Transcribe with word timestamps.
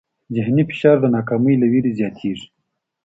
ذهني 0.35 0.63
فشار 0.69 0.97
د 1.01 1.05
ناکامۍ 1.15 1.55
له 1.61 1.67
وېرې 1.71 1.91
زیاتېږي. 1.99 2.47